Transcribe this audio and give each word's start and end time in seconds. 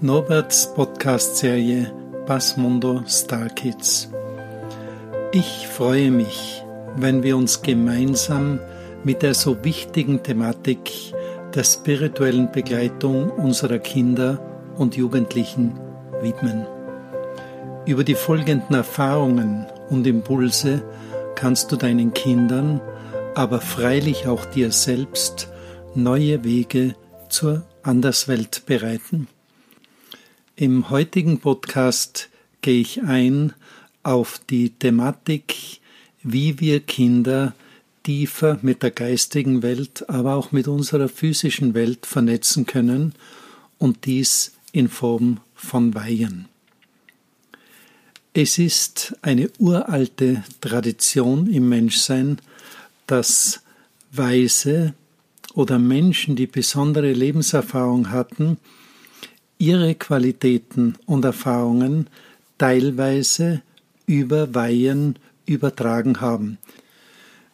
Norberts 0.00 0.74
Podcast-Serie 0.74 1.92
Passmundo 2.26 3.02
Star 3.06 3.48
Kids. 3.48 4.10
Ich 5.32 5.68
freue 5.68 6.10
mich, 6.10 6.62
wenn 6.96 7.22
wir 7.22 7.36
uns 7.36 7.62
gemeinsam 7.62 8.60
mit 9.04 9.22
der 9.22 9.34
so 9.34 9.64
wichtigen 9.64 10.22
Thematik 10.22 10.90
der 11.54 11.64
spirituellen 11.64 12.50
Begleitung 12.52 13.30
unserer 13.30 13.78
Kinder 13.78 14.38
und 14.76 14.96
Jugendlichen 14.96 15.78
widmen. 16.20 16.66
Über 17.86 18.04
die 18.04 18.14
folgenden 18.14 18.74
Erfahrungen 18.74 19.66
und 19.88 20.06
Impulse 20.06 20.82
kannst 21.34 21.70
du 21.72 21.76
deinen 21.76 22.12
Kindern, 22.12 22.80
aber 23.34 23.60
freilich 23.60 24.26
auch 24.26 24.44
dir 24.44 24.72
selbst 24.72 25.48
neue 25.94 26.44
Wege 26.44 26.94
zur 27.28 27.64
Anderswelt 27.82 28.66
bereiten. 28.66 29.28
Im 30.58 30.88
heutigen 30.88 31.38
Podcast 31.38 32.30
gehe 32.62 32.80
ich 32.80 33.02
ein 33.02 33.52
auf 34.02 34.40
die 34.48 34.70
Thematik, 34.70 35.80
wie 36.22 36.60
wir 36.60 36.80
Kinder 36.80 37.54
tiefer 38.04 38.58
mit 38.62 38.82
der 38.82 38.90
geistigen 38.90 39.62
Welt, 39.62 40.08
aber 40.08 40.34
auch 40.34 40.52
mit 40.52 40.66
unserer 40.66 41.10
physischen 41.10 41.74
Welt 41.74 42.06
vernetzen 42.06 42.64
können 42.64 43.12
und 43.76 44.06
dies 44.06 44.54
in 44.72 44.88
Form 44.88 45.40
von 45.54 45.94
Weihen. 45.94 46.46
Es 48.32 48.56
ist 48.56 49.14
eine 49.20 49.50
uralte 49.58 50.42
Tradition 50.62 51.52
im 51.52 51.68
Menschsein, 51.68 52.38
dass 53.06 53.60
Weise 54.10 54.94
oder 55.52 55.78
Menschen, 55.78 56.34
die 56.34 56.46
besondere 56.46 57.12
Lebenserfahrung 57.12 58.10
hatten, 58.10 58.56
ihre 59.58 59.94
Qualitäten 59.94 60.96
und 61.06 61.24
Erfahrungen 61.24 62.08
teilweise 62.58 63.62
über 64.06 64.54
Weihen 64.54 65.18
übertragen 65.46 66.20
haben. 66.20 66.58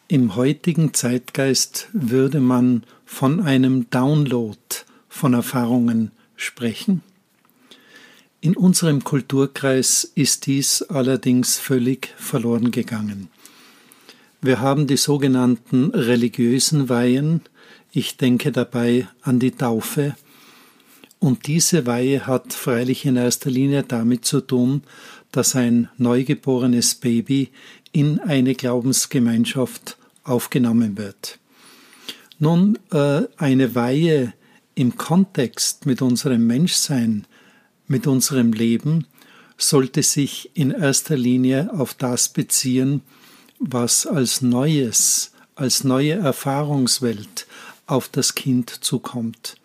Im 0.07 0.35
heutigen 0.35 0.93
Zeitgeist 0.93 1.87
würde 1.93 2.39
man 2.39 2.83
von 3.05 3.41
einem 3.41 3.89
Download 3.89 4.57
von 5.07 5.33
Erfahrungen 5.33 6.11
sprechen. 6.35 7.01
In 8.41 8.57
unserem 8.57 9.03
Kulturkreis 9.03 10.03
ist 10.15 10.47
dies 10.47 10.81
allerdings 10.81 11.57
völlig 11.57 12.13
verloren 12.17 12.71
gegangen. 12.71 13.29
Wir 14.41 14.59
haben 14.59 14.87
die 14.87 14.97
sogenannten 14.97 15.91
religiösen 15.91 16.89
Weihen, 16.89 17.41
ich 17.93 18.17
denke 18.17 18.51
dabei 18.51 19.07
an 19.21 19.39
die 19.39 19.51
Taufe, 19.51 20.15
und 21.23 21.47
diese 21.47 21.85
Weihe 21.85 22.27
hat 22.27 22.51
freilich 22.51 23.05
in 23.05 23.15
erster 23.15 23.49
Linie 23.49 23.83
damit 23.83 24.25
zu 24.25 24.41
tun, 24.41 24.83
dass 25.31 25.55
ein 25.55 25.87
neugeborenes 25.97 26.95
Baby 26.95 27.49
in 27.93 28.19
eine 28.19 28.55
Glaubensgemeinschaft 28.55 29.97
aufgenommen 30.25 30.97
wird. 30.97 31.39
Nun, 32.39 32.77
äh, 32.91 33.21
eine 33.37 33.73
Weihe 33.73 34.33
im 34.75 34.97
Kontext 34.97 35.85
mit 35.85 36.01
unserem 36.01 36.45
Menschsein, 36.45 37.25
mit 37.87 38.05
unserem 38.05 38.51
Leben, 38.51 39.07
sollte 39.57 40.03
sich 40.03 40.51
in 40.55 40.71
erster 40.71 41.15
Linie 41.15 41.69
auf 41.73 41.93
das 41.93 42.27
beziehen, 42.27 42.99
was 43.59 44.05
als 44.05 44.41
Neues, 44.41 45.31
als 45.55 45.85
neue 45.85 46.15
Erfahrungswelt 46.15 47.47
auf 47.85 48.09
das 48.09 48.35
Kind 48.35 48.69
zukommt 48.83 49.55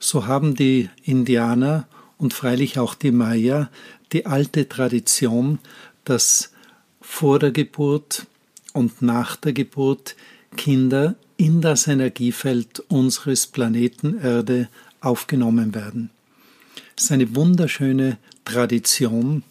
so 0.00 0.26
haben 0.26 0.56
die 0.56 0.88
Indianer 1.04 1.86
und 2.18 2.34
freilich 2.34 2.78
auch 2.78 2.94
die 2.94 3.12
Maya 3.12 3.70
die 4.12 4.26
alte 4.26 4.68
Tradition, 4.68 5.60
dass 6.04 6.50
vor 7.00 7.38
der 7.38 7.52
Geburt 7.52 8.26
und 8.72 9.02
nach 9.02 9.36
der 9.36 9.52
Geburt 9.52 10.16
Kinder 10.56 11.14
in 11.36 11.60
das 11.60 11.86
Energiefeld 11.86 12.80
unseres 12.88 13.46
Planeten 13.46 14.18
Erde 14.18 14.68
aufgenommen 15.00 15.74
werden. 15.74 16.10
Es 16.96 17.04
ist 17.04 17.12
eine 17.12 17.34
wunderschöne 17.36 18.18
Tradition. 18.44 19.42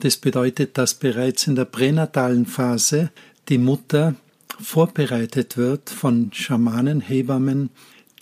Das 0.00 0.16
bedeutet, 0.16 0.76
dass 0.76 0.94
bereits 0.94 1.46
in 1.46 1.54
der 1.54 1.64
pränatalen 1.66 2.46
Phase 2.46 3.10
die 3.48 3.58
Mutter 3.58 4.16
vorbereitet 4.60 5.56
wird 5.56 5.90
von 5.90 6.30
Schamanen, 6.32 7.00
Hebammen, 7.00 7.70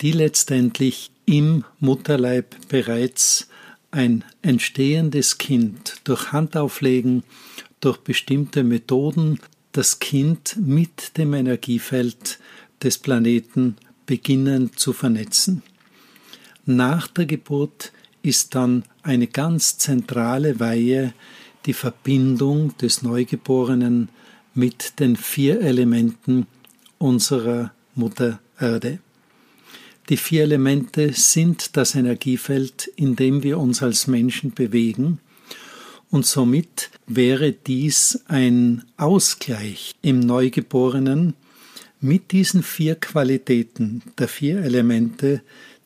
die 0.01 0.11
letztendlich 0.11 1.11
im 1.25 1.63
Mutterleib 1.79 2.55
bereits 2.67 3.47
ein 3.91 4.23
entstehendes 4.41 5.37
Kind 5.37 5.97
durch 6.03 6.31
Handauflegen, 6.31 7.23
durch 7.79 7.97
bestimmte 7.97 8.63
Methoden 8.63 9.39
das 9.71 9.99
Kind 9.99 10.57
mit 10.59 11.17
dem 11.17 11.33
Energiefeld 11.33 12.39
des 12.81 12.97
Planeten 12.97 13.75
beginnen 14.05 14.71
zu 14.75 14.93
vernetzen. 14.93 15.63
Nach 16.65 17.07
der 17.07 17.25
Geburt 17.25 17.91
ist 18.21 18.55
dann 18.55 18.83
eine 19.01 19.27
ganz 19.27 19.77
zentrale 19.77 20.59
Weihe 20.59 21.13
die 21.65 21.73
Verbindung 21.73 22.75
des 22.77 23.03
Neugeborenen 23.03 24.09
mit 24.53 24.99
den 24.99 25.15
vier 25.15 25.61
Elementen 25.61 26.47
unserer 26.97 27.71
Mutter 27.95 28.39
Erde. 28.59 28.99
Die 30.09 30.17
vier 30.17 30.43
Elemente 30.43 31.13
sind 31.13 31.77
das 31.77 31.95
Energiefeld, 31.95 32.91
in 32.95 33.15
dem 33.15 33.43
wir 33.43 33.57
uns 33.57 33.81
als 33.81 34.07
Menschen 34.07 34.53
bewegen, 34.53 35.19
und 36.13 36.27
somit 36.27 36.91
wäre 37.07 37.53
dies 37.53 38.19
ein 38.27 38.83
Ausgleich 38.97 39.95
im 40.03 40.19
Neugeborenen, 40.19 41.33
mit 42.01 42.31
diesen 42.31 42.61
vier 42.61 42.93
Qualitäten 42.93 44.03
der 44.19 44.27
vier 44.27 44.59
Elemente 44.59 45.41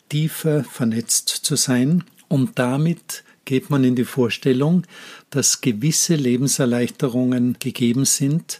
tiefer 0.09 0.65
vernetzt 0.65 1.29
zu 1.29 1.55
sein. 1.55 2.03
Und 2.27 2.59
damit 2.59 3.23
geht 3.45 3.69
man 3.69 3.85
in 3.85 3.95
die 3.95 4.03
Vorstellung, 4.03 4.83
dass 5.29 5.61
gewisse 5.61 6.15
Lebenserleichterungen 6.15 7.55
gegeben 7.59 8.03
sind 8.03 8.59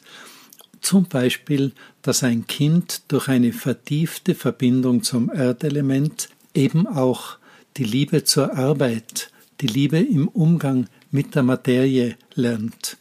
zum 0.82 1.06
Beispiel, 1.06 1.72
dass 2.02 2.24
ein 2.24 2.48
Kind 2.48 3.02
durch 3.08 3.28
eine 3.28 3.54
vertiefte 3.54 4.36
Verbindung 4.36 5.04
zum 5.04 5.30
Erdelement 5.30 6.30
eben 6.54 6.88
auch 6.88 7.38
die 7.78 7.84
Liebe 7.84 8.24
zur 8.24 8.56
Arbeit, 8.56 9.32
die 9.62 9.68
Liebe 9.68 10.00
im 10.00 10.28
Umgang 10.28 10.88
mit 11.12 11.36
der 11.36 11.44
Materie 11.44 12.16
lernt. 12.34 12.98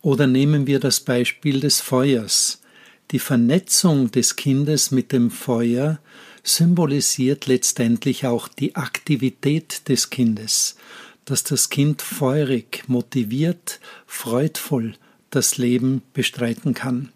Oder 0.00 0.26
nehmen 0.26 0.66
wir 0.66 0.80
das 0.80 1.00
Beispiel 1.00 1.60
des 1.60 1.80
Feuers. 1.80 2.60
Die 3.10 3.18
Vernetzung 3.18 4.10
des 4.10 4.36
Kindes 4.36 4.90
mit 4.90 5.12
dem 5.12 5.30
Feuer 5.30 6.00
symbolisiert 6.42 7.46
letztendlich 7.46 8.26
auch 8.26 8.48
die 8.48 8.74
Aktivität 8.74 9.88
des 9.88 10.10
Kindes, 10.10 10.76
dass 11.24 11.44
das 11.44 11.70
Kind 11.70 12.02
feurig, 12.02 12.84
motiviert, 12.88 13.80
freudvoll, 14.06 14.94
das 15.32 15.58
Leben 15.58 16.02
bestreiten 16.14 16.74
kann. 16.74 17.10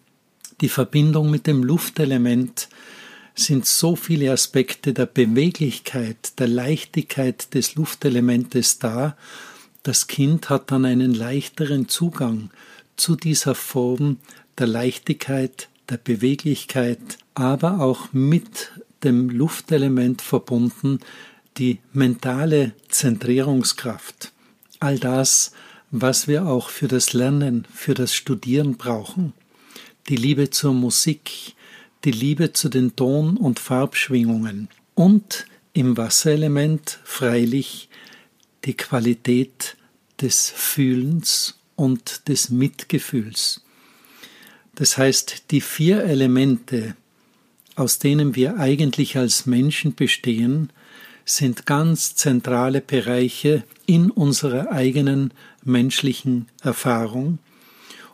Die 0.60 0.68
Verbindung 0.68 1.30
mit 1.30 1.46
dem 1.46 1.62
Luftelement 1.62 2.68
sind 3.34 3.66
so 3.66 3.94
viele 3.94 4.32
Aspekte 4.32 4.94
der 4.94 5.06
Beweglichkeit, 5.06 6.38
der 6.38 6.48
Leichtigkeit 6.48 7.54
des 7.54 7.74
Luftelementes 7.74 8.78
da, 8.78 9.16
das 9.82 10.08
Kind 10.08 10.50
hat 10.50 10.72
dann 10.72 10.84
einen 10.84 11.14
leichteren 11.14 11.88
Zugang 11.88 12.50
zu 12.96 13.14
dieser 13.14 13.54
Form 13.54 14.16
der 14.58 14.66
Leichtigkeit, 14.66 15.68
der 15.90 15.98
Beweglichkeit, 15.98 17.18
aber 17.34 17.80
auch 17.80 18.12
mit 18.12 18.72
dem 19.04 19.28
Luftelement 19.28 20.22
verbunden 20.22 21.00
die 21.58 21.78
mentale 21.92 22.72
Zentrierungskraft. 22.88 24.32
All 24.80 24.98
das 24.98 25.52
was 26.02 26.28
wir 26.28 26.46
auch 26.46 26.70
für 26.70 26.88
das 26.88 27.12
Lernen, 27.12 27.66
für 27.72 27.94
das 27.94 28.14
Studieren 28.14 28.76
brauchen. 28.76 29.32
Die 30.08 30.16
Liebe 30.16 30.50
zur 30.50 30.74
Musik, 30.74 31.54
die 32.04 32.10
Liebe 32.10 32.52
zu 32.52 32.68
den 32.68 32.94
Ton- 32.96 33.36
und 33.36 33.58
Farbschwingungen 33.58 34.68
und 34.94 35.46
im 35.72 35.96
Wasserelement 35.96 36.98
freilich 37.04 37.88
die 38.64 38.74
Qualität 38.74 39.76
des 40.20 40.50
Fühlens 40.50 41.58
und 41.76 42.28
des 42.28 42.50
Mitgefühls. 42.50 43.62
Das 44.74 44.98
heißt, 44.98 45.50
die 45.50 45.60
vier 45.60 46.04
Elemente, 46.04 46.96
aus 47.74 47.98
denen 47.98 48.34
wir 48.34 48.58
eigentlich 48.58 49.16
als 49.16 49.46
Menschen 49.46 49.94
bestehen, 49.94 50.70
sind 51.26 51.66
ganz 51.66 52.14
zentrale 52.14 52.80
Bereiche 52.80 53.64
in 53.84 54.10
unserer 54.10 54.70
eigenen 54.70 55.32
menschlichen 55.64 56.46
Erfahrung. 56.62 57.38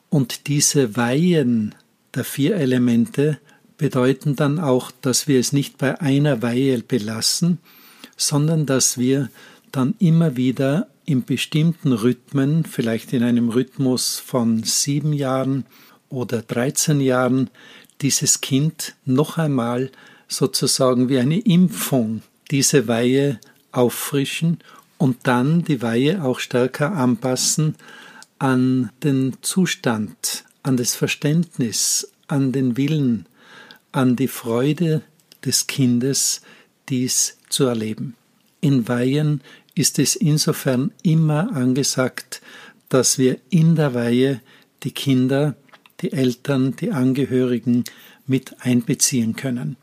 Und 0.09 0.49
diese 0.49 0.97
Weihen 0.97 1.75
der 2.14 2.25
vier 2.25 2.56
Elemente 2.56 3.38
bedeuten 3.76 4.35
dann 4.35 4.59
auch, 4.59 4.91
dass 5.03 5.29
wir 5.29 5.38
es 5.38 5.53
nicht 5.53 5.79
bei 5.79 6.00
einer 6.00 6.41
Weihe 6.43 6.79
belassen, 6.81 7.59
sondern 8.17 8.64
dass 8.67 8.97
wir 8.97 9.31
dann 9.70 9.94
immer 9.99 10.37
wieder 10.37 10.88
in 11.05 11.25
bestimmten 11.25 11.93
Rhythmen, 11.93 12.64
vielleicht 12.64 13.12
in 13.12 13.23
einem 13.23 13.50
Rhythmus 13.50 14.19
von 14.19 14.62
sieben 14.62 15.12
Jahren 15.12 15.67
oder 16.09 16.43
13 16.43 17.00
Jahren, 17.00 17.50
dieses 18.00 18.41
Kind 18.41 18.94
noch 19.05 19.37
einmal 19.37 19.91
sozusagen 20.29 21.09
wie 21.09 21.19
eine 21.19 21.41
Impfung 21.41 22.23
diese 22.50 22.89
Weihe 22.89 23.41
auffrischen 23.71 24.59
und 24.99 25.27
dann 25.27 25.65
die 25.65 25.83
Weihe 25.83 26.23
auch 26.23 26.39
stärker 26.39 26.93
anpassen 26.93 27.77
an 28.39 28.91
den 29.03 29.37
Zustand, 29.43 30.44
an 30.62 30.77
das 30.77 30.94
Verständnis, 30.94 32.12
an 32.29 32.53
den 32.53 32.77
Willen, 32.77 33.27
an 33.93 34.17
die 34.17 34.29
Freude 34.29 35.03
des 35.44 35.67
Kindes, 35.67 36.43
dies 36.89 37.39
zu 37.49 37.65
erleben. 37.65 38.15
In 38.61 38.88
Weihen 38.88 39.43
ist 39.75 39.99
es 39.99 40.17
insofern 40.17 40.93
immer 41.03 41.55
angesagt, 41.55 42.43
dass 42.88 43.19
wir 43.19 43.38
in 43.50 43.75
der 43.77 43.95
Weihe 43.95 44.41
die 44.83 44.93
Kinder, 44.93 45.56
die 46.00 46.12
Eltern, 46.12 46.77
die 46.77 46.93
Angehörigen 46.93 47.85
mit 48.27 48.56
einbeziehen 48.61 49.35
können. 49.37 49.77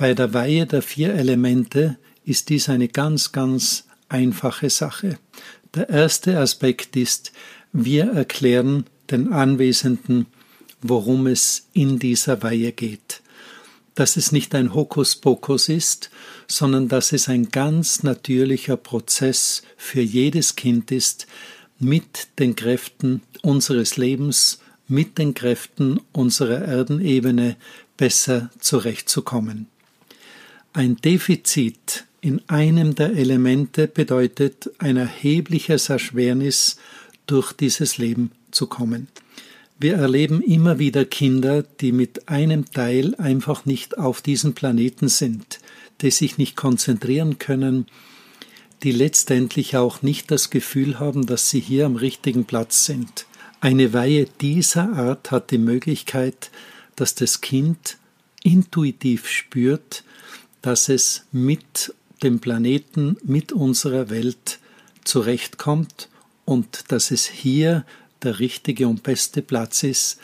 Bei 0.00 0.14
der 0.14 0.32
Weihe 0.32 0.64
der 0.64 0.80
vier 0.80 1.12
Elemente 1.12 1.98
ist 2.24 2.48
dies 2.48 2.70
eine 2.70 2.88
ganz, 2.88 3.32
ganz 3.32 3.84
einfache 4.08 4.70
Sache. 4.70 5.18
Der 5.74 5.90
erste 5.90 6.38
Aspekt 6.38 6.96
ist, 6.96 7.32
wir 7.74 8.10
erklären 8.10 8.86
den 9.10 9.30
Anwesenden, 9.30 10.24
worum 10.80 11.26
es 11.26 11.68
in 11.74 11.98
dieser 11.98 12.42
Weihe 12.42 12.72
geht. 12.72 13.20
Dass 13.94 14.16
es 14.16 14.32
nicht 14.32 14.54
ein 14.54 14.72
Hokuspokus 14.72 15.68
ist, 15.68 16.08
sondern 16.46 16.88
dass 16.88 17.12
es 17.12 17.28
ein 17.28 17.50
ganz 17.50 18.02
natürlicher 18.02 18.78
Prozess 18.78 19.64
für 19.76 20.00
jedes 20.00 20.56
Kind 20.56 20.92
ist, 20.92 21.26
mit 21.78 22.28
den 22.38 22.56
Kräften 22.56 23.20
unseres 23.42 23.98
Lebens, 23.98 24.60
mit 24.88 25.18
den 25.18 25.34
Kräften 25.34 26.00
unserer 26.12 26.62
Erdenebene 26.62 27.56
besser 27.98 28.48
zurechtzukommen. 28.60 29.66
Ein 30.72 30.96
Defizit 30.96 32.04
in 32.20 32.42
einem 32.48 32.94
der 32.94 33.16
Elemente 33.16 33.88
bedeutet 33.88 34.70
ein 34.78 34.96
erhebliches 34.96 35.88
Erschwernis, 35.88 36.76
durch 37.26 37.52
dieses 37.52 37.98
Leben 37.98 38.32
zu 38.50 38.66
kommen. 38.66 39.08
Wir 39.78 39.94
erleben 39.94 40.42
immer 40.42 40.78
wieder 40.78 41.04
Kinder, 41.04 41.62
die 41.62 41.90
mit 41.90 42.28
einem 42.28 42.70
Teil 42.70 43.14
einfach 43.16 43.64
nicht 43.64 43.98
auf 43.98 44.20
diesem 44.20 44.52
Planeten 44.54 45.08
sind, 45.08 45.58
die 46.02 46.10
sich 46.10 46.38
nicht 46.38 46.54
konzentrieren 46.54 47.38
können, 47.38 47.86
die 48.82 48.92
letztendlich 48.92 49.76
auch 49.76 50.02
nicht 50.02 50.30
das 50.30 50.50
Gefühl 50.50 50.98
haben, 50.98 51.26
dass 51.26 51.50
sie 51.50 51.60
hier 51.60 51.86
am 51.86 51.96
richtigen 51.96 52.44
Platz 52.44 52.84
sind. 52.84 53.26
Eine 53.60 53.92
Weihe 53.92 54.26
dieser 54.40 54.92
Art 54.92 55.30
hat 55.30 55.50
die 55.50 55.58
Möglichkeit, 55.58 56.50
dass 56.96 57.14
das 57.14 57.40
Kind 57.40 57.96
intuitiv 58.42 59.28
spürt, 59.28 60.04
dass 60.62 60.88
es 60.88 61.24
mit 61.32 61.94
dem 62.22 62.40
Planeten, 62.40 63.16
mit 63.22 63.52
unserer 63.52 64.10
Welt 64.10 64.58
zurechtkommt 65.04 66.08
und 66.44 66.84
dass 66.88 67.10
es 67.10 67.26
hier 67.26 67.84
der 68.22 68.38
richtige 68.38 68.88
und 68.88 69.02
beste 69.02 69.42
Platz 69.42 69.82
ist, 69.82 70.20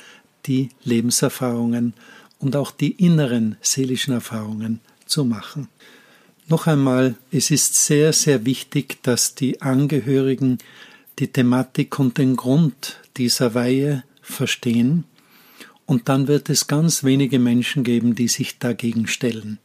die 0.47 0.69
Lebenserfahrungen 0.85 1.95
und 2.39 2.57
auch 2.57 2.71
die 2.71 2.93
inneren 2.93 3.57
seelischen 3.63 4.13
Erfahrungen 4.13 4.81
zu 5.07 5.25
machen. 5.25 5.69
Noch 6.49 6.67
einmal, 6.67 7.17
es 7.33 7.51
ist 7.51 7.75
sehr, 7.87 8.13
sehr 8.13 8.45
wichtig, 8.45 9.03
dass 9.03 9.35
die 9.35 9.63
Angehörigen 9.63 10.59
die 11.19 11.29
Thematik 11.29 11.99
und 11.99 12.19
den 12.19 12.37
Grund 12.37 13.01
dieser 13.17 13.55
Weihe 13.55 14.05
verstehen, 14.21 15.05
und 15.87 16.09
dann 16.09 16.27
wird 16.27 16.51
es 16.51 16.67
ganz 16.67 17.05
wenige 17.05 17.39
Menschen 17.39 17.85
geben, 17.85 18.17
die 18.17 18.27
sich 18.27 18.59
dagegen 18.59 19.07
stellen. 19.07 19.59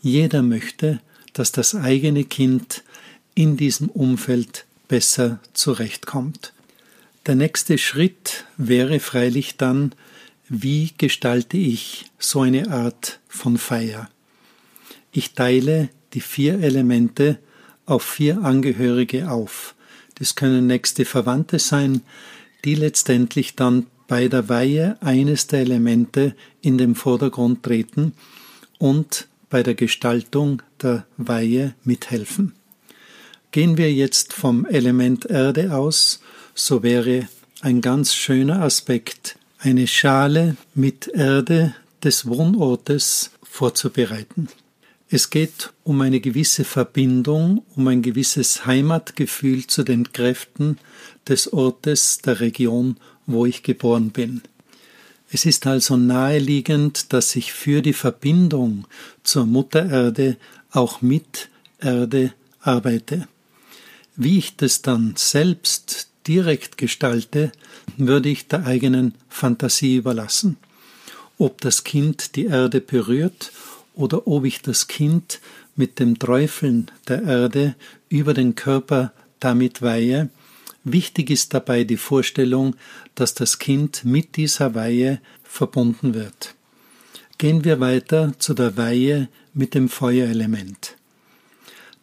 Jeder 0.00 0.42
möchte, 0.42 1.00
dass 1.32 1.52
das 1.52 1.74
eigene 1.74 2.24
Kind 2.24 2.82
in 3.34 3.56
diesem 3.56 3.88
Umfeld 3.88 4.64
besser 4.88 5.40
zurechtkommt. 5.52 6.52
Der 7.26 7.34
nächste 7.34 7.78
Schritt 7.78 8.44
wäre 8.56 8.98
freilich 8.98 9.56
dann, 9.56 9.92
wie 10.48 10.90
gestalte 10.98 11.56
ich 11.56 12.06
so 12.18 12.40
eine 12.40 12.70
Art 12.70 13.20
von 13.28 13.56
Feier? 13.56 14.10
Ich 15.12 15.34
teile 15.34 15.90
die 16.12 16.20
vier 16.20 16.60
Elemente 16.60 17.38
auf 17.86 18.02
vier 18.02 18.42
Angehörige 18.42 19.30
auf. 19.30 19.74
Das 20.16 20.34
können 20.34 20.66
nächste 20.66 21.04
Verwandte 21.04 21.58
sein, 21.58 22.02
die 22.64 22.74
letztendlich 22.74 23.54
dann 23.54 23.86
bei 24.08 24.28
der 24.28 24.48
Weihe 24.48 24.96
eines 25.00 25.46
der 25.46 25.60
Elemente 25.60 26.34
in 26.62 26.78
den 26.78 26.94
Vordergrund 26.94 27.62
treten 27.62 28.12
und 28.78 29.28
bei 29.50 29.62
der 29.62 29.74
Gestaltung 29.74 30.62
der 30.80 31.04
Weihe 31.16 31.74
mithelfen. 31.84 32.54
Gehen 33.50 33.76
wir 33.76 33.92
jetzt 33.92 34.32
vom 34.32 34.64
Element 34.64 35.26
Erde 35.26 35.74
aus, 35.74 36.22
so 36.54 36.82
wäre 36.82 37.28
ein 37.60 37.80
ganz 37.80 38.14
schöner 38.14 38.62
Aspekt, 38.62 39.36
eine 39.58 39.86
Schale 39.86 40.56
mit 40.74 41.08
Erde 41.08 41.74
des 42.02 42.26
Wohnortes 42.26 43.32
vorzubereiten. 43.42 44.48
Es 45.10 45.30
geht 45.30 45.72
um 45.82 46.00
eine 46.00 46.20
gewisse 46.20 46.64
Verbindung, 46.64 47.64
um 47.74 47.88
ein 47.88 48.00
gewisses 48.00 48.64
Heimatgefühl 48.64 49.66
zu 49.66 49.82
den 49.82 50.12
Kräften 50.12 50.78
des 51.28 51.52
Ortes, 51.52 52.18
der 52.18 52.38
Region, 52.38 52.96
wo 53.26 53.44
ich 53.44 53.64
geboren 53.64 54.10
bin. 54.10 54.42
Es 55.32 55.46
ist 55.46 55.66
also 55.66 55.96
naheliegend, 55.96 57.12
dass 57.12 57.36
ich 57.36 57.52
für 57.52 57.82
die 57.82 57.92
Verbindung 57.92 58.86
zur 59.22 59.46
Mutter 59.46 59.88
Erde 59.88 60.36
auch 60.72 61.02
mit 61.02 61.48
Erde 61.78 62.32
arbeite. 62.60 63.28
Wie 64.16 64.38
ich 64.38 64.56
das 64.56 64.82
dann 64.82 65.14
selbst 65.16 66.08
direkt 66.26 66.76
gestalte, 66.76 67.52
würde 67.96 68.28
ich 68.28 68.48
der 68.48 68.66
eigenen 68.66 69.14
Fantasie 69.28 69.96
überlassen. 69.96 70.56
Ob 71.38 71.60
das 71.60 71.84
Kind 71.84 72.34
die 72.36 72.46
Erde 72.46 72.80
berührt 72.80 73.52
oder 73.94 74.26
ob 74.26 74.44
ich 74.44 74.60
das 74.62 74.88
Kind 74.88 75.40
mit 75.76 75.98
dem 76.00 76.18
Träufeln 76.18 76.90
der 77.08 77.22
Erde 77.22 77.76
über 78.08 78.34
den 78.34 78.56
Körper 78.56 79.12
damit 79.38 79.80
weihe. 79.80 80.28
Wichtig 80.84 81.30
ist 81.30 81.52
dabei 81.52 81.84
die 81.84 81.96
Vorstellung, 81.96 82.74
dass 83.14 83.34
das 83.34 83.58
Kind 83.58 84.04
mit 84.04 84.36
dieser 84.36 84.74
Weihe 84.74 85.20
verbunden 85.42 86.14
wird. 86.14 86.54
Gehen 87.38 87.64
wir 87.64 87.80
weiter 87.80 88.32
zu 88.38 88.54
der 88.54 88.76
Weihe 88.76 89.28
mit 89.52 89.74
dem 89.74 89.88
Feuerelement. 89.88 90.96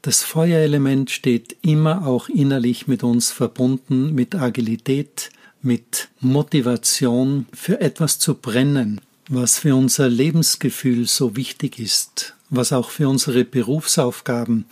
Das 0.01 0.23
Feuerelement 0.23 1.09
steht 1.09 1.57
immer 1.61 2.07
auch 2.07 2.29
innerlich 2.29 2.87
mit 2.87 3.03
uns 3.03 3.31
verbunden, 3.31 4.13
mit 4.13 4.35
Agilität, 4.35 5.31
mit 5.61 6.09
Motivation 6.19 7.47
für 7.51 7.81
etwas 7.81 8.19
zu 8.19 8.35
brennen, 8.35 9.01
was 9.27 9.59
für 9.59 9.75
unser 9.75 10.07
Lebensgefühl 10.07 11.07
so 11.07 11.35
wichtig 11.35 11.79
ist, 11.79 12.35
was 12.49 12.71
auch 12.71 12.89
für 12.89 13.09
unsere 13.09 13.43
Berufsaufgaben, 13.43 14.65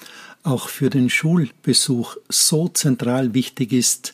auch 0.46 0.70
für 0.70 0.90
den 0.90 1.10
Schulbesuch 1.10 2.18
so 2.30 2.68
zentral 2.68 3.34
wichtig 3.34 3.74
ist, 3.74 4.14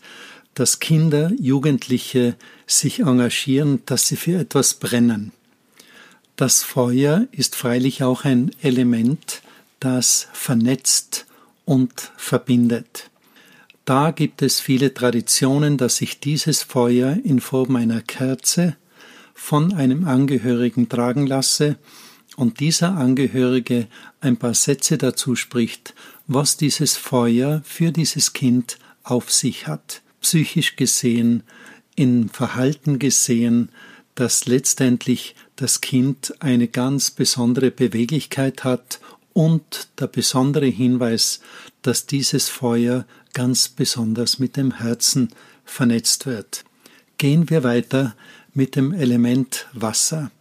dass 0.54 0.80
Kinder, 0.80 1.32
Jugendliche 1.40 2.36
sich 2.68 3.00
engagieren, 3.02 3.82
dass 3.86 4.08
sie 4.08 4.16
für 4.16 4.40
etwas 4.40 4.76
brennen. 4.76 5.32
Das 6.36 6.64
Feuer 6.64 7.28
ist 7.32 7.56
freilich 7.56 8.04
auch 8.04 8.26
ein 8.26 8.52
Element, 8.62 9.42
das 9.80 10.28
vernetzt 10.34 11.26
und 11.66 12.12
verbindet. 12.18 13.10
Da 13.86 14.12
gibt 14.12 14.42
es 14.42 14.60
viele 14.60 14.94
Traditionen, 14.94 15.78
dass 15.78 15.98
sich 15.98 16.20
dieses 16.20 16.64
Feuer 16.64 17.18
in 17.24 17.40
Form 17.40 17.76
einer 17.76 18.02
Kerze 18.02 18.76
von 19.34 19.74
einem 19.74 20.08
Angehörigen 20.08 20.88
tragen 20.88 21.26
lasse 21.26 21.78
und 22.36 22.60
dieser 22.60 22.96
Angehörige 22.96 23.88
ein 24.20 24.38
paar 24.38 24.54
Sätze 24.54 24.98
dazu 24.98 25.36
spricht, 25.36 25.94
was 26.34 26.56
dieses 26.56 26.96
Feuer 26.96 27.62
für 27.66 27.92
dieses 27.92 28.34
Kind 28.34 28.78
auf 29.04 29.32
sich 29.32 29.68
hat, 29.68 30.02
psychisch 30.22 30.76
gesehen, 30.76 31.44
in 31.96 32.30
Verhalten 32.30 33.00
gesehen, 33.00 33.70
dass 34.16 34.46
letztendlich 34.46 35.36
das 35.56 35.82
Kind 35.82 36.34
eine 36.40 36.68
ganz 36.68 37.12
besondere 37.12 37.70
Beweglichkeit 37.70 38.64
hat 38.64 39.00
und 39.34 39.90
der 40.00 40.08
besondere 40.08 40.68
Hinweis, 40.68 41.42
dass 41.82 42.06
dieses 42.06 42.48
Feuer 42.50 43.06
ganz 43.34 43.68
besonders 43.68 44.40
mit 44.40 44.56
dem 44.56 44.72
Herzen 44.78 45.30
vernetzt 45.66 46.26
wird. 46.26 46.64
Gehen 47.18 47.50
wir 47.50 47.64
weiter 47.64 48.16
mit 48.54 48.76
dem 48.76 48.94
Element 48.94 49.68
Wasser. 49.74 50.32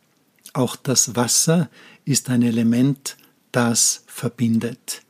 Auch 0.52 0.76
das 0.76 1.16
Wasser 1.16 1.68
ist 2.04 2.30
ein 2.30 2.42
Element, 2.42 3.16
das 3.52 4.04
verbindet. 4.06 5.02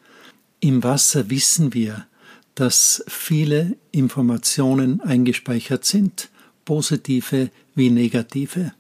Im 0.61 0.85
Wasser 0.85 1.31
wissen 1.31 1.73
wir, 1.73 2.07
dass 2.55 3.03
viele 3.09 3.77
Informationen 3.93 5.01
eingespeichert 5.01 5.87
sind, 5.87 6.29
positive 6.67 7.51
wie 7.75 7.89
negative. 7.89 8.73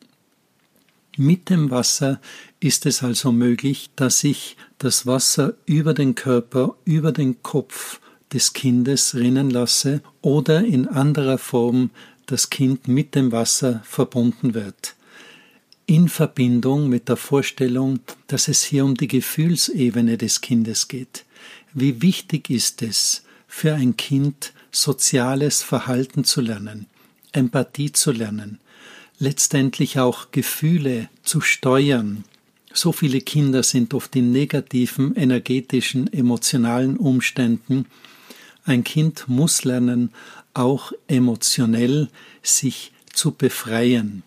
Mit 1.16 1.48
dem 1.48 1.70
Wasser 1.70 2.20
ist 2.60 2.84
es 2.84 3.02
also 3.02 3.32
möglich, 3.32 3.90
dass 3.96 4.24
ich 4.24 4.56
das 4.78 5.06
Wasser 5.06 5.54
über 5.64 5.94
den 5.94 6.14
Körper, 6.14 6.76
über 6.84 7.12
den 7.12 7.42
Kopf 7.42 8.00
des 8.32 8.52
Kindes 8.52 9.14
rinnen 9.14 9.48
lasse 9.48 10.02
oder 10.20 10.62
in 10.62 10.86
anderer 10.86 11.38
Form 11.38 11.90
das 12.26 12.50
Kind 12.50 12.88
mit 12.88 13.14
dem 13.14 13.32
Wasser 13.32 13.82
verbunden 13.84 14.52
wird. 14.52 14.94
In 15.86 16.08
Verbindung 16.08 16.88
mit 16.88 17.08
der 17.08 17.16
Vorstellung, 17.16 18.00
dass 18.28 18.48
es 18.48 18.62
hier 18.62 18.84
um 18.84 18.94
die 18.94 19.08
Gefühlsebene 19.08 20.16
des 20.18 20.40
Kindes 20.42 20.86
geht. 20.86 21.24
Wie 21.72 22.02
wichtig 22.02 22.50
ist 22.50 22.82
es 22.82 23.22
für 23.46 23.74
ein 23.74 23.96
Kind, 23.96 24.52
soziales 24.72 25.62
Verhalten 25.62 26.24
zu 26.24 26.40
lernen, 26.40 26.86
Empathie 27.32 27.92
zu 27.92 28.12
lernen, 28.12 28.58
letztendlich 29.18 29.98
auch 29.98 30.30
Gefühle 30.32 31.08
zu 31.22 31.40
steuern. 31.40 32.24
So 32.72 32.92
viele 32.92 33.20
Kinder 33.20 33.62
sind 33.62 33.94
oft 33.94 34.14
in 34.14 34.32
negativen, 34.32 35.14
energetischen, 35.16 36.12
emotionalen 36.12 36.96
Umständen. 36.96 37.86
Ein 38.64 38.84
Kind 38.84 39.28
muss 39.28 39.64
lernen, 39.64 40.10
auch 40.54 40.92
emotionell 41.08 42.08
sich 42.42 42.92
zu 43.12 43.32
befreien. 43.32 44.22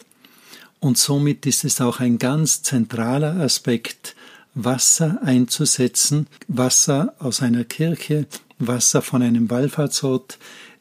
Und 0.79 0.97
somit 0.97 1.45
ist 1.45 1.63
es 1.63 1.79
auch 1.79 2.01
ein 2.01 2.17
ganz 2.17 2.61
zentraler 2.61 3.37
Aspekt, 3.37 4.15
Wasser 4.55 5.19
einzusetzen, 5.23 6.27
Wasser 6.47 7.15
aus 7.19 7.41
einer 7.41 7.63
Kirche, 7.63 8.27
Wasser 8.59 9.01
von 9.01 9.21
einem 9.21 9.49
Wallfahrtsort, 9.49 10.37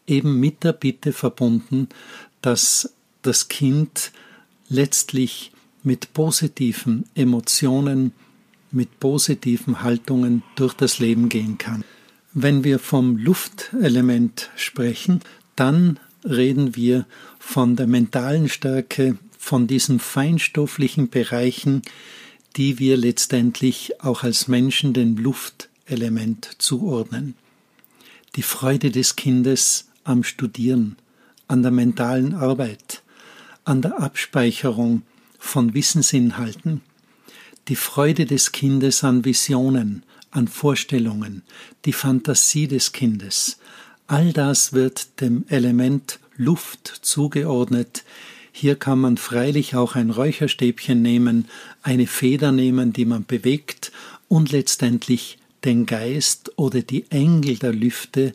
eben 0.06 0.38
mit 0.40 0.64
der 0.64 0.72
Bitte 0.72 1.12
verbunden, 1.12 1.88
dass 2.40 2.92
das 3.22 3.48
Kind 3.48 4.12
letztlich 4.68 5.52
mit 5.82 6.12
positiven 6.12 7.04
Emotionen, 7.14 8.12
mit 8.70 9.00
positiven 9.00 9.82
Haltungen 9.82 10.42
durch 10.56 10.74
das 10.74 10.98
Leben 10.98 11.28
gehen 11.28 11.58
kann. 11.58 11.84
Wenn 12.32 12.64
wir 12.64 12.78
vom 12.78 13.16
Luftelement 13.16 14.50
sprechen, 14.56 15.20
dann 15.56 15.98
reden 16.24 16.76
wir 16.76 17.06
von 17.38 17.76
der 17.76 17.86
mentalen 17.86 18.48
Stärke, 18.48 19.18
von 19.38 19.66
diesen 19.66 19.98
feinstofflichen 19.98 21.10
Bereichen, 21.10 21.82
die 22.56 22.78
wir 22.78 22.96
letztendlich 22.96 24.00
auch 24.00 24.22
als 24.22 24.48
Menschen 24.48 24.92
dem 24.92 25.16
Luftelement 25.16 26.50
zuordnen. 26.58 27.34
Die 28.36 28.42
Freude 28.42 28.90
des 28.90 29.16
Kindes 29.16 29.88
am 30.04 30.24
Studieren, 30.24 30.96
an 31.48 31.62
der 31.62 31.70
mentalen 31.70 32.34
Arbeit, 32.34 33.02
an 33.64 33.82
der 33.82 34.00
Abspeicherung 34.00 35.02
von 35.38 35.74
Wissensinhalten, 35.74 36.80
die 37.68 37.76
Freude 37.76 38.26
des 38.26 38.52
Kindes 38.52 39.04
an 39.04 39.24
Visionen, 39.24 40.02
an 40.30 40.48
Vorstellungen, 40.48 41.42
die 41.84 41.92
Fantasie 41.92 42.66
des 42.66 42.92
Kindes, 42.92 43.58
all 44.06 44.32
das 44.32 44.72
wird 44.72 45.20
dem 45.20 45.44
Element 45.48 46.18
Luft 46.36 46.86
zugeordnet. 47.02 48.04
Hier 48.52 48.76
kann 48.76 49.00
man 49.00 49.16
freilich 49.16 49.74
auch 49.74 49.96
ein 49.96 50.10
Räucherstäbchen 50.10 51.00
nehmen, 51.00 51.48
eine 51.82 52.06
Feder 52.06 52.52
nehmen, 52.52 52.92
die 52.92 53.06
man 53.06 53.24
bewegt 53.24 53.90
und 54.28 54.52
letztendlich 54.52 55.38
den 55.64 55.86
Geist 55.86 56.52
oder 56.56 56.82
die 56.82 57.10
Engel 57.10 57.56
der 57.56 57.72
Lüfte 57.72 58.34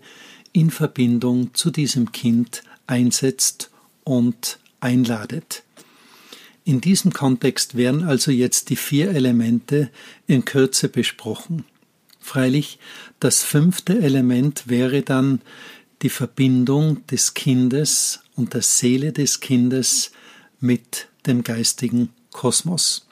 in 0.54 0.72
Verbindung 0.72 1.54
zu 1.54 1.70
diesem 1.70 2.12
Kind 2.12 2.64
einsetzt 2.88 3.70
und 4.04 4.60
einladet. 4.80 5.64
In 6.64 6.82
diesem 6.82 7.14
Kontext 7.14 7.78
werden 7.78 8.04
also 8.04 8.32
jetzt 8.32 8.70
die 8.70 8.76
vier 8.76 9.12
Elemente 9.12 9.90
in 10.26 10.46
Kürze 10.46 10.90
besprochen. 10.90 11.64
Freilich, 12.20 12.80
das 13.20 13.44
fünfte 13.44 14.00
Element 14.00 14.68
wäre 14.68 15.02
dann 15.02 15.42
die 16.02 16.10
Verbindung 16.10 17.06
des 17.08 17.34
Kindes 17.34 18.22
und 18.36 18.54
der 18.54 18.62
Seele 18.62 19.12
des 19.12 19.40
Kindes 19.40 20.12
mit 20.60 21.08
dem 21.26 21.44
geistigen 21.44 22.10
Kosmos. 22.32 23.08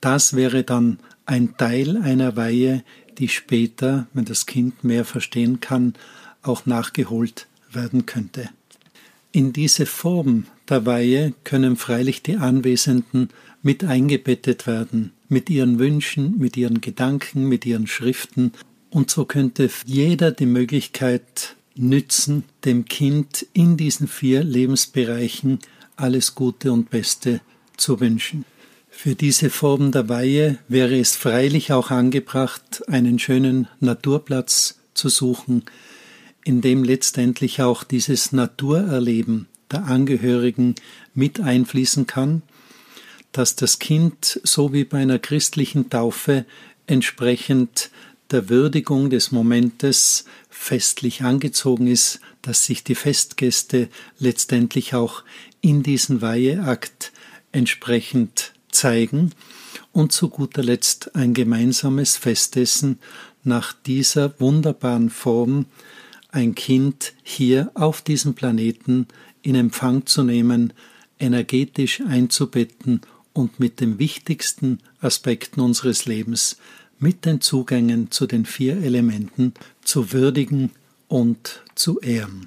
Das 0.00 0.36
wäre 0.36 0.62
dann 0.62 0.98
ein 1.24 1.56
Teil 1.56 1.96
einer 1.96 2.36
Weihe, 2.36 2.84
die 3.18 3.28
später, 3.28 4.06
wenn 4.12 4.24
das 4.24 4.46
Kind 4.46 4.84
mehr 4.84 5.04
verstehen 5.04 5.60
kann, 5.60 5.94
auch 6.42 6.66
nachgeholt 6.66 7.46
werden 7.72 8.06
könnte. 8.06 8.48
In 9.32 9.52
diese 9.52 9.86
Form 9.86 10.46
der 10.68 10.86
Weihe 10.86 11.34
können 11.44 11.76
freilich 11.76 12.22
die 12.22 12.36
Anwesenden 12.36 13.30
mit 13.62 13.84
eingebettet 13.84 14.66
werden, 14.66 15.12
mit 15.28 15.50
ihren 15.50 15.78
Wünschen, 15.78 16.38
mit 16.38 16.56
ihren 16.56 16.80
Gedanken, 16.80 17.48
mit 17.48 17.66
ihren 17.66 17.86
Schriften, 17.86 18.52
und 18.90 19.10
so 19.10 19.24
könnte 19.24 19.68
jeder 19.84 20.30
die 20.30 20.46
Möglichkeit 20.46 21.55
nützen, 21.76 22.44
dem 22.64 22.84
Kind 22.86 23.46
in 23.52 23.76
diesen 23.76 24.08
vier 24.08 24.42
Lebensbereichen 24.42 25.58
alles 25.96 26.34
Gute 26.34 26.72
und 26.72 26.90
Beste 26.90 27.40
zu 27.76 28.00
wünschen. 28.00 28.44
Für 28.88 29.14
diese 29.14 29.50
Form 29.50 29.92
der 29.92 30.08
Weihe 30.08 30.58
wäre 30.68 30.98
es 30.98 31.16
freilich 31.16 31.72
auch 31.72 31.90
angebracht, 31.90 32.82
einen 32.88 33.18
schönen 33.18 33.68
Naturplatz 33.78 34.78
zu 34.94 35.10
suchen, 35.10 35.64
in 36.44 36.62
dem 36.62 36.82
letztendlich 36.82 37.60
auch 37.60 37.84
dieses 37.84 38.32
Naturerleben 38.32 39.48
der 39.70 39.84
Angehörigen 39.84 40.76
mit 41.12 41.40
einfließen 41.40 42.06
kann, 42.06 42.42
dass 43.32 43.56
das 43.56 43.78
Kind, 43.78 44.40
so 44.44 44.72
wie 44.72 44.84
bei 44.84 44.98
einer 44.98 45.18
christlichen 45.18 45.90
Taufe, 45.90 46.46
entsprechend 46.86 47.90
der 48.30 48.48
Würdigung 48.48 49.10
des 49.10 49.30
Momentes 49.30 50.24
festlich 50.48 51.22
angezogen 51.22 51.86
ist, 51.86 52.20
dass 52.42 52.64
sich 52.64 52.84
die 52.84 52.94
Festgäste 52.94 53.88
letztendlich 54.18 54.94
auch 54.94 55.22
in 55.60 55.82
diesen 55.82 56.22
Weiheakt 56.22 57.12
entsprechend 57.52 58.52
zeigen 58.70 59.32
und 59.92 60.12
zu 60.12 60.28
guter 60.28 60.62
Letzt 60.62 61.14
ein 61.14 61.34
gemeinsames 61.34 62.16
Festessen 62.16 62.98
nach 63.44 63.72
dieser 63.72 64.38
wunderbaren 64.40 65.10
Form 65.10 65.66
ein 66.30 66.54
Kind 66.54 67.14
hier 67.22 67.70
auf 67.74 68.02
diesem 68.02 68.34
Planeten 68.34 69.06
in 69.42 69.54
Empfang 69.54 70.04
zu 70.06 70.22
nehmen, 70.22 70.72
energetisch 71.18 72.02
einzubetten 72.02 73.00
und 73.32 73.60
mit 73.60 73.80
den 73.80 73.98
wichtigsten 73.98 74.80
Aspekten 75.00 75.60
unseres 75.60 76.04
Lebens, 76.04 76.56
mit 76.98 77.24
den 77.24 77.40
Zugängen 77.40 78.10
zu 78.10 78.26
den 78.26 78.44
vier 78.44 78.76
Elementen 78.82 79.54
zu 79.84 80.12
würdigen 80.12 80.70
und 81.08 81.62
zu 81.74 82.00
ehren. 82.00 82.46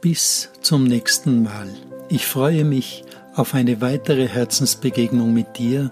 Bis 0.00 0.50
zum 0.60 0.84
nächsten 0.84 1.42
Mal. 1.42 1.68
Ich 2.08 2.26
freue 2.26 2.64
mich 2.64 3.04
auf 3.34 3.54
eine 3.54 3.80
weitere 3.80 4.28
Herzensbegegnung 4.28 5.34
mit 5.34 5.58
dir 5.58 5.90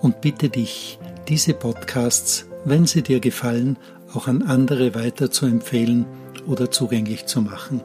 und 0.00 0.20
bitte 0.20 0.48
dich, 0.48 0.98
diese 1.28 1.54
Podcasts, 1.54 2.46
wenn 2.64 2.86
sie 2.86 3.02
dir 3.02 3.20
gefallen, 3.20 3.76
auch 4.14 4.28
an 4.28 4.42
andere 4.42 4.94
weiter 4.94 5.30
zu 5.30 5.46
empfehlen 5.46 6.06
oder 6.46 6.70
zugänglich 6.70 7.26
zu 7.26 7.40
machen. 7.40 7.82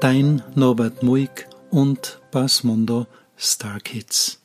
Dein 0.00 0.42
Norbert 0.54 1.02
Muig 1.02 1.46
und 1.70 2.20
Basmundo 2.30 3.06
Star 3.38 3.78
Kids. 3.80 4.41